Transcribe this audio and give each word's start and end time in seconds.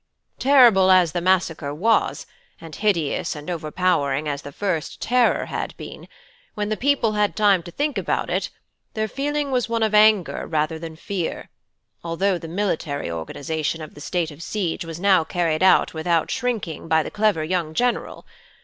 "Terrible 0.39 0.89
as 0.89 1.11
the 1.11 1.21
massacre 1.21 1.71
was, 1.75 2.25
and 2.59 2.73
hideous 2.75 3.35
and 3.35 3.51
overpowering 3.51 4.27
as 4.27 4.41
the 4.41 4.51
first 4.51 4.99
terror 4.99 5.45
had 5.45 5.77
been, 5.77 6.07
when 6.55 6.69
the 6.69 6.75
people 6.75 7.11
had 7.11 7.35
time 7.35 7.61
to 7.61 7.69
think 7.69 7.99
about 7.99 8.27
it, 8.27 8.49
their 8.95 9.07
feeling 9.07 9.51
was 9.51 9.69
one 9.69 9.83
of 9.83 9.93
anger 9.93 10.47
rather 10.47 10.79
than 10.79 10.95
fear; 10.95 11.51
although 12.03 12.39
the 12.39 12.47
military 12.47 13.11
organisation 13.11 13.79
of 13.79 13.93
the 13.93 14.01
state 14.01 14.31
of 14.31 14.41
siege 14.41 14.83
was 14.85 14.99
now 14.99 15.23
carried 15.23 15.61
out 15.61 15.93
without 15.93 16.31
shrinking 16.31 16.87
by 16.87 17.03
the 17.03 17.11
clever 17.11 17.43
young 17.43 17.71
general. 17.75 18.25